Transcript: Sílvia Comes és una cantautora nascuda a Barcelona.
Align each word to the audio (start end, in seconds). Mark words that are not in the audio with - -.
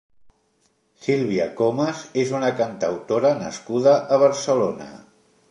Sílvia 1.07 1.45
Comes 1.59 2.01
és 2.23 2.33
una 2.39 2.49
cantautora 2.63 3.35
nascuda 3.45 3.95
a 4.17 4.21
Barcelona. 4.27 4.91